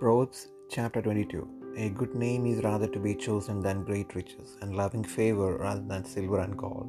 Proverbs 0.00 0.40
chapter 0.72 1.00
22 1.02 1.74
A 1.84 1.88
good 2.00 2.14
name 2.14 2.46
is 2.50 2.62
rather 2.62 2.86
to 2.86 3.00
be 3.06 3.14
chosen 3.24 3.56
than 3.64 3.86
great 3.88 4.14
riches, 4.18 4.56
and 4.60 4.76
loving 4.80 5.02
favor 5.02 5.48
rather 5.56 5.84
than 5.90 6.04
silver 6.04 6.38
and 6.44 6.56
gold. 6.56 6.88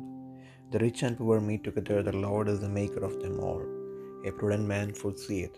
The 0.71 0.81
rich 0.83 1.01
and 1.01 1.17
poor 1.17 1.39
meet 1.41 1.63
together, 1.63 2.03
the 2.03 2.15
Lord 2.25 2.47
is 2.53 2.59
the 2.59 2.69
maker 2.69 3.03
of 3.03 3.19
them 3.23 3.39
all. 3.39 3.63
A 4.27 4.31
prudent 4.31 4.67
man 4.73 4.93
foreseeth 4.93 5.57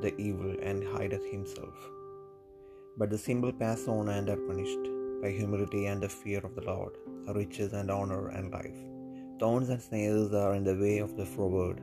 the 0.00 0.14
evil 0.28 0.54
and 0.62 0.84
hideth 0.94 1.26
himself. 1.34 1.76
But 2.96 3.10
the 3.10 3.18
simple 3.26 3.52
pass 3.52 3.88
on 3.88 4.08
and 4.16 4.28
are 4.30 4.46
punished 4.50 4.86
by 5.22 5.30
humility 5.30 5.86
and 5.86 6.00
the 6.00 6.08
fear 6.08 6.42
of 6.48 6.54
the 6.54 6.66
Lord, 6.72 6.94
riches 7.34 7.72
and 7.72 7.90
honor 7.90 8.28
and 8.28 8.52
life. 8.52 8.82
Thorns 9.40 9.70
and 9.70 9.82
snails 9.82 10.32
are 10.32 10.54
in 10.54 10.62
the 10.62 10.80
way 10.84 10.98
of 10.98 11.16
the 11.16 11.26
froward. 11.34 11.80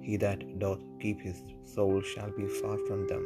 He 0.00 0.16
that 0.26 0.60
doth 0.60 0.84
keep 1.00 1.20
his 1.20 1.40
soul 1.64 2.00
shall 2.02 2.30
be 2.42 2.46
far 2.60 2.78
from 2.86 3.08
them. 3.08 3.24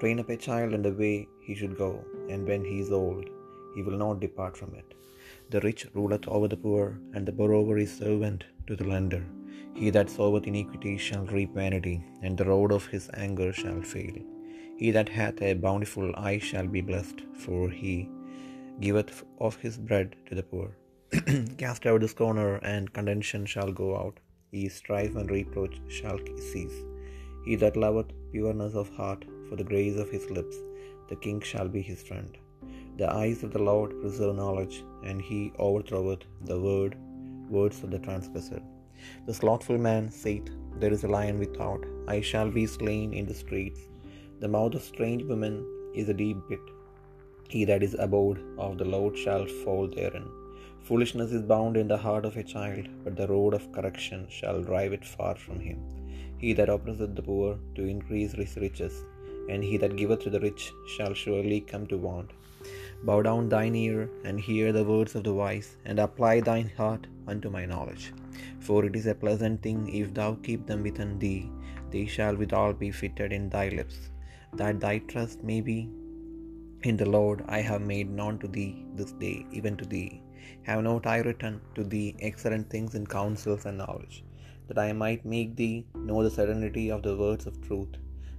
Train 0.00 0.20
up 0.20 0.30
a 0.30 0.36
child 0.36 0.72
in 0.76 0.82
the 0.86 0.92
way 1.00 1.28
he 1.46 1.54
should 1.54 1.76
go, 1.76 1.90
and 2.30 2.48
when 2.50 2.64
he 2.64 2.80
is 2.84 2.90
old, 2.90 3.26
he 3.74 3.82
will 3.82 3.98
not 4.02 4.20
depart 4.24 4.56
from 4.56 4.74
it. 4.80 4.94
The 5.52 5.60
rich 5.60 5.82
ruleth 5.94 6.26
over 6.26 6.48
the 6.48 6.56
poor, 6.56 6.98
and 7.14 7.24
the 7.26 7.36
borrower 7.40 7.76
is 7.84 7.98
servant 8.02 8.44
to 8.66 8.76
the 8.76 8.88
lender. 8.92 9.22
He 9.80 9.90
that 9.96 10.08
soweth 10.08 10.46
iniquity 10.46 10.94
shall 11.06 11.26
reap 11.26 11.52
vanity, 11.54 11.96
and 12.22 12.36
the 12.36 12.48
road 12.52 12.72
of 12.72 12.86
his 12.86 13.10
anger 13.24 13.52
shall 13.52 13.82
fail. 13.82 14.16
He 14.80 14.90
that 14.96 15.10
hath 15.18 15.42
a 15.42 15.52
bountiful 15.66 16.08
eye 16.16 16.38
shall 16.38 16.66
be 16.76 16.80
blessed, 16.80 17.20
for 17.44 17.68
he 17.68 18.08
giveth 18.80 19.24
of 19.38 19.56
his 19.56 19.76
bread 19.76 20.16
to 20.28 20.34
the 20.34 20.48
poor. 20.52 20.70
Cast 21.58 21.84
out 21.86 22.00
the 22.00 22.08
scorner, 22.08 22.56
and 22.74 22.92
contention 22.92 23.44
shall 23.44 23.72
go 23.82 23.90
out. 23.96 24.16
Ye 24.50 24.68
strife 24.68 25.14
and 25.14 25.30
reproach 25.30 25.76
shall 25.88 26.18
cease. 26.52 26.78
He 27.46 27.54
that 27.62 27.76
loveth 27.84 28.10
pureness 28.32 28.74
of 28.82 28.88
heart, 29.00 29.22
for 29.48 29.56
the 29.56 29.68
grace 29.72 29.98
of 30.02 30.10
his 30.16 30.26
lips, 30.38 30.56
the 31.10 31.20
king 31.24 31.38
shall 31.50 31.68
be 31.76 31.82
his 31.90 32.02
friend. 32.08 32.32
The 32.98 33.08
eyes 33.22 33.40
of 33.44 33.52
the 33.54 33.64
Lord 33.70 33.92
preserve 34.00 34.36
knowledge, 34.40 34.76
and 35.08 35.20
he 35.28 35.40
overthroweth 35.66 36.24
the 36.50 36.58
word, 36.66 36.94
words 37.56 37.78
of 37.84 37.90
the 37.94 38.02
transgressor. 38.08 38.62
The 39.28 39.38
slothful 39.40 39.78
man 39.88 40.04
saith, 40.22 40.48
There 40.80 40.94
is 40.96 41.04
a 41.04 41.14
lion 41.16 41.38
without, 41.44 41.84
I 42.14 42.18
shall 42.30 42.50
be 42.58 42.66
slain 42.66 43.08
in 43.20 43.26
the 43.30 43.40
streets. 43.44 43.80
The 44.42 44.52
mouth 44.56 44.74
of 44.78 44.90
strange 44.92 45.24
women 45.32 45.54
is 46.00 46.08
a 46.10 46.20
deep 46.24 46.38
pit. 46.50 46.66
He 47.54 47.62
that 47.70 47.82
is 47.88 47.96
abode 48.06 48.40
of 48.66 48.78
the 48.80 48.90
Lord 48.96 49.16
shall 49.24 49.46
fall 49.62 49.86
therein. 49.96 50.28
Foolishness 50.88 51.32
is 51.38 51.50
bound 51.52 51.76
in 51.76 51.88
the 51.90 52.02
heart 52.04 52.24
of 52.28 52.36
a 52.36 52.42
child, 52.42 52.86
but 53.04 53.14
the 53.16 53.28
road 53.32 53.54
of 53.54 53.70
correction 53.76 54.20
shall 54.38 54.60
drive 54.68 54.92
it 54.96 55.04
far 55.14 55.34
from 55.44 55.58
him. 55.68 55.78
He 56.42 56.52
that 56.58 56.72
oppresseth 56.74 57.14
the 57.16 57.26
poor 57.30 57.50
to 57.76 57.90
increase 57.94 58.32
his 58.42 58.56
riches, 58.64 58.94
and 59.50 59.62
he 59.62 59.76
that 59.82 59.98
giveth 60.00 60.22
to 60.24 60.30
the 60.34 60.44
rich 60.48 60.64
shall 60.94 61.14
surely 61.22 61.60
come 61.72 61.86
to 61.88 61.98
want. 62.08 62.30
Bow 63.08 63.18
down 63.28 63.48
thine 63.54 63.76
ear, 63.86 64.00
and 64.24 64.46
hear 64.48 64.68
the 64.72 64.88
words 64.92 65.14
of 65.14 65.24
the 65.26 65.34
wise, 65.42 65.68
and 65.84 65.98
apply 65.98 66.34
thine 66.48 66.70
heart 66.80 67.06
unto 67.32 67.50
my 67.56 67.64
knowledge. 67.72 68.06
For 68.66 68.78
it 68.88 68.96
is 69.00 69.06
a 69.06 69.20
pleasant 69.24 69.62
thing 69.66 69.80
if 70.00 70.08
thou 70.18 70.30
keep 70.46 70.66
them 70.66 70.82
within 70.88 71.12
thee, 71.24 71.42
they 71.92 72.06
shall 72.14 72.36
withal 72.42 72.72
be 72.72 72.90
fitted 73.02 73.32
in 73.38 73.46
thy 73.54 73.68
lips, 73.80 73.98
that 74.60 74.80
thy 74.84 74.96
trust 75.12 75.42
may 75.50 75.60
be 75.70 75.78
in 76.90 76.96
the 76.96 77.10
Lord. 77.18 77.44
I 77.58 77.60
have 77.70 77.82
made 77.94 78.10
known 78.10 78.38
to 78.42 78.48
thee 78.48 78.72
this 78.98 79.12
day, 79.12 79.46
even 79.58 79.76
to 79.82 79.86
thee. 79.94 80.10
Have 80.68 80.82
not 80.84 81.06
I 81.06 81.18
written 81.18 81.60
to 81.76 81.84
thee 81.84 82.16
excellent 82.20 82.68
things 82.70 82.94
in 82.94 83.06
counsels 83.06 83.66
and 83.66 83.78
knowledge, 83.78 84.24
that 84.68 84.78
I 84.78 84.92
might 84.92 85.24
make 85.24 85.56
thee 85.56 85.86
know 86.08 86.22
the 86.22 86.30
certainty 86.30 86.90
of 86.90 87.02
the 87.02 87.16
words 87.16 87.46
of 87.46 87.60
truth, 87.66 87.94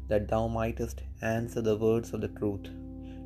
that 0.10 0.28
thou 0.28 0.48
mightest 0.48 1.04
answer 1.22 1.62
the 1.62 1.78
words 1.78 2.14
of 2.14 2.22
the 2.22 2.34
truth 2.40 2.68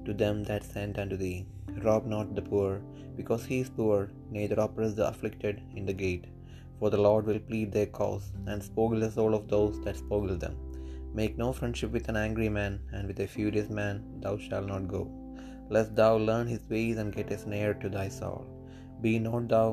to 0.06 0.14
them 0.14 0.44
that 0.50 0.64
sent 0.64 0.98
unto 1.04 1.18
thee. 1.18 1.46
Rob 1.84 2.06
not 2.06 2.36
the 2.36 2.42
poor, 2.42 2.82
because 3.18 3.46
he 3.46 3.60
is 3.60 3.70
poor, 3.70 4.00
neither 4.32 4.60
oppress 4.66 4.94
the 4.94 5.08
afflicted 5.08 5.62
in 5.76 5.86
the 5.86 6.00
gate. 6.06 6.26
For 6.80 6.90
the 6.90 7.04
Lord 7.08 7.26
will 7.26 7.40
plead 7.40 7.72
their 7.72 7.92
cause, 8.00 8.26
and 8.48 8.62
spoil 8.62 9.00
the 9.00 9.12
soul 9.12 9.34
of 9.34 9.48
those 9.48 9.78
that 9.84 9.98
spoil 10.04 10.36
them. 10.44 10.56
Make 11.20 11.38
no 11.38 11.54
friendship 11.54 11.92
with 11.92 12.10
an 12.10 12.18
angry 12.18 12.50
man, 12.50 12.74
and 12.94 13.08
with 13.08 13.20
a 13.22 13.28
furious 13.36 13.70
man 13.70 13.96
thou 14.24 14.38
shalt 14.38 14.68
not 14.68 14.88
go, 14.88 15.04
lest 15.70 15.96
thou 15.96 16.18
learn 16.18 16.48
his 16.48 16.66
ways 16.74 16.98
and 16.98 17.16
get 17.16 17.32
a 17.32 17.38
snare 17.38 17.74
to 17.76 17.90
thy 17.90 18.08
soul. 18.10 18.46
Be 19.06 19.20
not 19.20 19.50
thou 19.50 19.68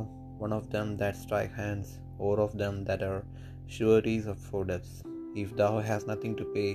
one 0.44 0.53
of 0.53 0.70
them 0.72 0.88
that 1.00 1.16
strike 1.16 1.53
hands, 1.54 2.00
or 2.19 2.38
of 2.44 2.59
them 2.62 2.84
that 2.88 3.03
are 3.03 3.25
sureties 3.75 4.26
for 4.47 4.62
debts. 4.70 5.03
If 5.43 5.56
thou 5.60 5.70
hast 5.88 6.06
nothing 6.06 6.34
to 6.41 6.44
pay, 6.56 6.72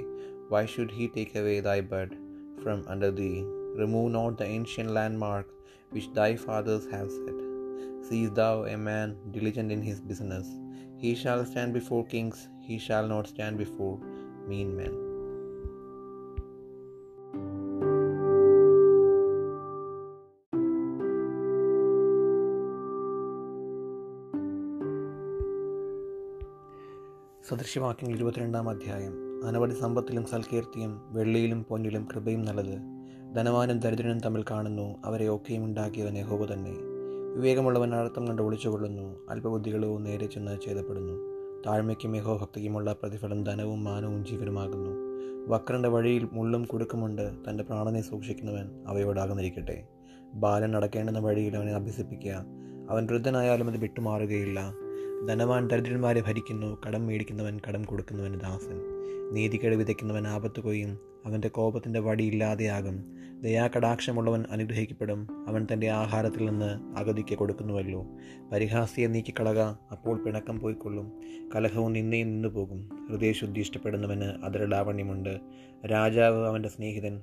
why 0.49 0.65
should 0.65 0.91
he 0.99 1.07
take 1.07 1.35
away 1.35 1.59
thy 1.59 1.81
bed 1.81 2.15
from 2.63 2.83
under 2.87 3.11
thee? 3.11 3.43
Remove 3.81 4.11
not 4.13 4.39
the 4.39 4.47
ancient 4.57 4.89
landmark 4.89 5.47
which 5.91 6.11
thy 6.13 6.31
fathers 6.35 6.87
have 6.95 7.11
set. 7.17 7.41
Seest 8.07 8.33
thou 8.39 8.53
a 8.75 8.77
man 8.89 9.17
diligent 9.31 9.71
in 9.71 9.83
his 9.89 9.99
business? 10.13 10.47
He 11.03 11.13
shall 11.23 11.45
stand 11.45 11.73
before 11.79 12.05
kings, 12.15 12.47
he 12.69 12.79
shall 12.79 13.07
not 13.07 13.27
stand 13.35 13.59
before 13.65 13.99
mean 14.47 14.75
men. 14.75 15.06
സദൃശ്യവാക്യങ്ങൾ 27.49 28.15
ഇരുപത്തിരണ്ടാം 28.15 28.69
അധ്യായം. 28.69 29.47
അനവധി 29.47 29.73
സമ്പത്തിലും 29.73 30.25
സൽകീർത്തിയും 30.25 31.01
വെള്ളിയിലും 31.07 31.63
പൊന്നിലും 31.63 32.07
കൃപയും 32.13 32.45
നല്ലത്. 32.45 32.79
ധനവാനും 33.35 33.79
ദരിദ്രനും 33.79 34.19
തമ്മിൽ 34.19 34.45
കാണുന്നു 34.51 34.95
അവരെ 35.05 35.35
ഒക്കെയും 35.35 35.65
ഉണ്ടാക്കിയവൻ 35.65 36.17
യഹോബ 36.17 36.45
തന്നെ. 36.45 36.71
വിവേകമുള്ളവൻ 37.35 37.95
അർത്ഥം 37.95 38.27
കണ്ട് 38.27 38.41
ഒളിച്ചുകൊള്ളുന്നു 38.41 39.17
അല്പബുദ്ധികളോ 39.29 39.97
നേരെ 39.97 40.25
ചെന്ന് 40.25 40.57
ചെയ്തപ്പെടുന്നു 40.65 41.13
താഴ്മയ്ക്കും 41.65 42.15
യഹോ 42.15 42.37
ഭക്തിക്കുമുള്ള 42.37 42.93
പ്രതിഫലം 42.93 43.43
ധനവും 43.43 43.83
മാനവും 43.83 44.25
ജീവനുമാകുന്നു. 44.25 44.91
വക്രന്റെ 45.47 45.89
വഴിയിൽ 45.89 46.27
മുള്ളും 46.31 46.63
കുടുക്കുമുണ്ട് 46.63 47.31
തന്റെ 47.49 47.63
പ്രാണനെ 47.63 48.01
സൂക്ഷിക്കുന്നവൻ 48.01 48.83
അവയോടാകുന്നിരിക്കട്ടെ. 48.87 49.87
ബാലൻ 50.33 50.71
നടക്കേണ്ടുന്ന 50.71 51.19
വഴിയിൽ 51.19 51.55
അവനെ 51.55 51.73
അഭ്യസിപ്പിക്കുക. 51.73 52.45
അവൻ 52.89 53.05
വൃദ്ധനായാലും 53.05 53.67
അത് 53.67 53.77
വിട്ടുമാറുകയില്ല. 53.77 54.73
ധനവാൻ 55.25 55.67
ദരിദ്രന്മാരെ 55.67 56.21
ഭരിക്കുന്നു 56.21 56.77
കടം 56.87 57.07
മേടിക്കുന്നവൻ 57.07 57.59
കടം 57.67 57.83
കൊടുക്കുന്നവൻ 57.83 58.37
ദാസൻ. 58.37 58.81
നീതികേട് 59.33 59.75
വിതയ്ക്കുന്നവൻ 59.75 60.27
ആപത്ത് 60.27 60.59
കൊയ്യും 60.59 60.99
അവന്റെ 61.25 61.47
കോപത്തിന്റെ 61.47 61.99
വടി 61.99 62.23
ഇല്ലാതെയാകും. 62.23 63.05
ദയാകടാക്ഷമുള്ളവൻ 63.41 64.45
അനുഗ്രഹിക്കപ്പെടും 64.51 65.45
അവൻ 65.47 65.67
തന്റെ 65.73 65.89
ആഹാരത്തിൽ 65.89 66.49
നിന്ന് 66.49 66.97
അഗതിക്ക് 66.97 67.35
കൊടുക്കുന്നുവല്ലോ. 67.35 68.05
പരിഹാസിയെ 68.53 69.07
നീക്കിക്കളക 69.07 69.59
അപ്പോൾ 69.91 70.23
പിണക്കം 70.23 70.59
പോയിക്കൊള്ളും. 70.59 71.11
കലഹവും 71.55 71.93
നിന്നയും 71.93 72.27
നിന്നു 72.27 72.47
പോകും 72.47 73.07
ഹൃദയശുദ്ധി 73.09 73.59
ഇഷ്ടപ്പെടുന്നവന് 73.59 74.23
അതരലാവണ്യമുണ്ട് 74.23 75.39
രാജാവ് 75.91 76.47
അവന്റെ 76.47 76.69
സ്നേഹിതൻ. 76.69 77.21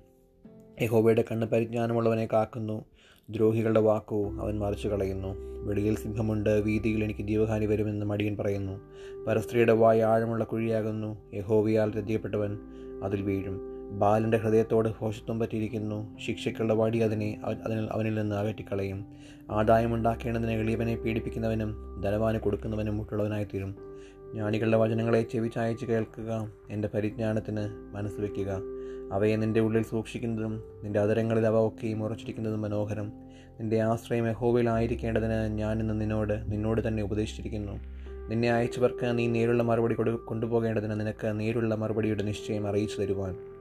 യഹോബയുടെ 0.82 1.24
കണ്ണ് 1.30 1.46
പരിജ്ഞാനമുള്ളവനെ 1.46 2.28
കാക്കുന്നു. 2.32 2.84
ദ്രോഹികളുടെ 3.30 3.80
വാക്കോ 3.80 4.32
അവൻ 4.40 4.58
മറിച്ചു 4.58 4.88
കളയുന്നു. 4.88 5.34
വെളിയിൽ 5.64 5.96
സിംഹമുണ്ട് 5.96 6.50
വീതിയിൽ 6.50 7.04
എനിക്ക് 7.04 7.20
ജീവഹാനി 7.20 7.66
വരുമെന്ന് 7.66 8.06
മടിയൻ 8.06 8.36
പറയുന്നു. 8.36 8.80
പരസ്ത്രീയുടെ 9.26 9.72
വായ 9.72 10.04
ആഴമുള്ള 10.04 10.44
കുഴിയാകുന്നു. 10.44 11.18
യഹോവിയാൽ 11.34 11.92
രചിക്കപ്പെട്ടവൻ 11.92 12.58
അതിൽ 13.02 13.22
വീഴും. 13.22 13.73
ബാലന്റെ 13.90 14.36
ഹൃദയത്തോട് 14.36 14.88
ഹോഷത്വം 14.88 15.38
പറ്റിയിരിക്കുന്നു. 15.38 16.18
ശിക്ഷയ്ക്കുള്ള 16.18 16.72
വടി 16.72 16.98
അതിനെ 16.98 17.40
അതിൽ 17.44 17.88
അവനിൽ 17.92 18.14
നിന്ന് 18.14 18.36
അകറ്റിക്കളയും. 18.36 19.06
ആദായമുണ്ടാക്കേണ്ടതിന് 19.50 20.50
എളിയവനെ 20.50 20.96
പീഡിപ്പിക്കുന്നവനും 20.96 22.00
ധനവാന് 22.04 22.38
കൊടുക്കുന്നവനും 22.38 22.96
മുട്ടുള്ളവനായിത്തീരും 22.96 23.76
ജ്ഞാനികളുടെ 24.32 24.76
വചനങ്ങളെ 24.76 25.22
ചെവി 25.22 25.48
ചായച്ച് 25.48 25.86
കേൾക്കുക 25.86 26.52
എന്റെ 26.70 26.88
പരിജ്ഞാനത്തിന് 26.94 27.94
മനസ്സ് 27.94 28.20
വയ്ക്കുക 28.20 28.60
അവയെ 29.12 29.36
നിന്റെ 29.36 29.60
ഉള്ളിൽ 29.60 29.82
സൂക്ഷിക്കുന്നതും 29.82 30.62
നിന്റെ 30.84 31.00
അതരങ്ങളിൽ 31.00 31.46
അവ 31.46 31.68
ഒക്കെയും 31.68 32.04
ഉറച്ചിരിക്കുന്നതും 32.04 32.62
മനോഹരം. 32.62 33.12
നിന്റെ 33.60 33.80
ആശ്രയം 33.80 34.28
യഹോവയിലായിരിക്കേണ്ടതിന് 34.28 35.58
ഞാൻ 35.58 35.80
ഇന്ന് 35.80 36.00
നിന്നോട് 36.00 36.52
നിന്നോട് 36.52 36.88
തന്നെ 36.88 37.02
ഉപദേശിച്ചിരിക്കുന്നു. 37.02 37.72
നിന്നെ 38.28 38.52
അയച്ചവർക്ക് 38.52 39.18
നീ 39.18 39.26
നേരുള്ള 39.26 39.62
മറുപടി 39.62 39.94
കൊടു 39.94 40.16
കൊണ്ടുപോകേണ്ടതിന് 40.16 41.00
നിനക്ക് 41.00 41.40
നേരുള്ള 41.40 41.74
മറുപടിയുടെ 41.74 42.22
നിശ്ചയം 42.22 42.68
അറിയിച്ചു 42.68 43.00
തരുവാൻ. 43.00 43.53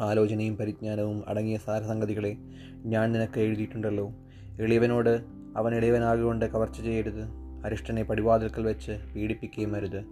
ആലോചനയും 0.00 0.56
പരിജ്ഞാനവും 0.56 1.24
അടങ്ങിയ 1.28 1.56
സാരസംഗതികളെ 1.56 2.36
ഞാൻ 2.84 3.12
നിനക്ക് 3.12 3.40
എഴുതിയിട്ടുണ്ടല്ലോ. 3.40 4.12
എളിയവനോട് 4.60 5.20
അവൻ 5.56 5.74
ഇളയവനാകൊണ്ട് 5.74 6.44
കവർച്ച 6.44 6.80
ചെയ്യരുത്. 6.80 7.22
അരിഷ്ടനെ 7.64 8.02
പടിവാതിൽക്കൽ 8.02 8.64
വെച്ച് 8.64 8.92
പീഡിപ്പിക്കുകയും 9.16 9.76
അരുത്. 9.76 10.04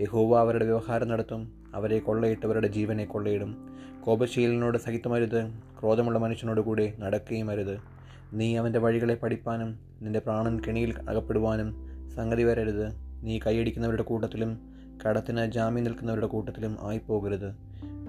യഹോവ 0.00 0.38
അവരുടെ 0.38 0.64
വ്യവഹാരം 0.64 1.08
നടത്തും. 1.08 1.52
അവരെ 1.74 1.98
കൊള്ളയിട്ടവരുടെ 1.98 2.66
ജീവനെ 2.66 3.04
കൊള്ളയിടും. 3.04 3.56
കോപശീലനോട് 4.04 4.78
സഹിതമരുത്. 4.78 5.50
ക്രോധമുള്ള 5.80 6.18
മനുഷ്യനോട് 6.18 6.60
കൂടെ 6.60 6.92
നടക്കുകയും 6.98 7.50
അരുത്. 7.50 7.78
നീ 8.32 8.56
അവന്റെ 8.56 8.78
വഴികളെ 8.78 9.14
പഠിപ്പാനും 9.14 9.78
നിന്റെ 10.02 10.18
പ്രാണൻ 10.18 10.60
കെണിയിൽ 10.60 10.94
അകപ്പെടുവാനും 11.08 11.74
സംഗതി 12.16 12.42
വരരുത്. 12.42 12.86
നീ 13.22 13.38
കൈയടിക്കുന്നവരുടെ 13.46 14.02
കൂട്ടത്തിലും 14.02 14.58
കടത്തിന് 15.06 15.52
ജാമ്യം 15.52 15.84
നിൽക്കുന്നവരുടെ 15.84 16.26
കൂട്ടത്തിലും 16.26 16.76
ആയിപ്പോകരുത്. 16.80 17.54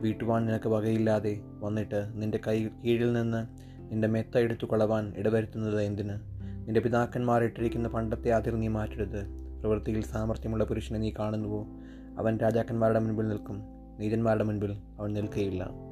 വീട്ടുവാൻ 0.02 0.46
നിനക്ക് 0.46 0.70
വകയില്ലാതെ 0.70 1.42
വന്നിട്ട് 1.60 2.10
നിന്റെ 2.14 2.40
കൈ 2.48 2.68
കീഴിൽ 2.86 3.14
നിന്ന് 3.14 3.48
നിന്റെ 3.92 4.08
മെത്ത 4.08 4.38
എടുത്തു 4.38 4.66
കളവാൻ 4.66 5.14
ഇടവരുത്തുന്നത് 5.18 5.82
എന്തിന്? 5.82 6.14
നിന്റെ 6.66 6.80
പിതാക്കന്മാർ 6.80 7.44
ഇട്ടിരിക്കുന്ന 7.44 7.88
പണ്ടത്തെ 7.88 8.30
അതിർ 8.30 8.56
നീ 8.56 8.68
മാറ്റരുത്. 8.68 9.26
പ്രവൃത്തിയിൽ 9.62 10.02
സാമർഥ്യമുള്ള 10.02 10.64
പുരുഷനെ 10.64 11.00
നീ 11.00 11.12
കാണുന്നുവോ? 11.20 11.68
അവൻ 12.18 12.38
രാജാക്കന്മാരുടെ 12.38 13.00
മുൻപിൽ 13.00 13.28
നിൽക്കും. 13.28 13.62
നീതന്മാരുടെ 14.00 14.44
മുൻപിൽ 14.44 14.72
അവൻ 15.00 15.14
നിൽക്കുകയില്ല 15.14 15.89